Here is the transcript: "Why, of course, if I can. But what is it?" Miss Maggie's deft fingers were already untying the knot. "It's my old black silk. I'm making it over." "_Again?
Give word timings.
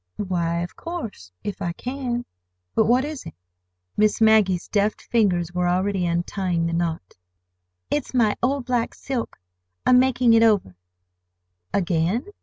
"Why, 0.15 0.61
of 0.63 0.75
course, 0.75 1.31
if 1.43 1.61
I 1.61 1.73
can. 1.73 2.25
But 2.73 2.85
what 2.87 3.05
is 3.05 3.23
it?" 3.27 3.35
Miss 3.95 4.19
Maggie's 4.19 4.67
deft 4.67 4.99
fingers 4.99 5.53
were 5.53 5.67
already 5.67 6.07
untying 6.07 6.65
the 6.65 6.73
knot. 6.73 7.13
"It's 7.91 8.11
my 8.11 8.35
old 8.41 8.65
black 8.65 8.95
silk. 8.95 9.37
I'm 9.85 9.99
making 9.99 10.33
it 10.33 10.41
over." 10.41 10.75
"_Again? 11.71 12.25